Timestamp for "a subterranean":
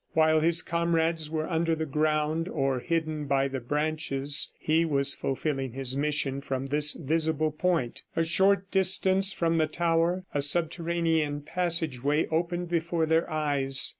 10.33-11.41